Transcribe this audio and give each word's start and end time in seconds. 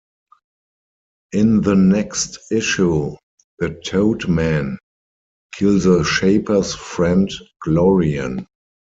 In 1.31 1.61
the 1.61 1.75
next 1.75 2.39
issue, 2.51 3.15
the 3.59 3.69
Toad 3.69 4.27
Men 4.27 4.79
kill 5.53 5.77
the 5.77 6.03
Shaper's 6.03 6.73
friend, 6.73 7.31
Glorian. 7.63 8.47